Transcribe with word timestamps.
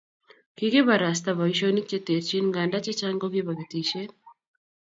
Kikibarasta 0.57 1.31
boisionik 1.41 1.85
che 1.91 1.97
terchin 2.07 2.45
nganda 2.49 2.77
chechang 2.85 3.17
kokibo 3.21 3.51
ketisiet 3.59 4.11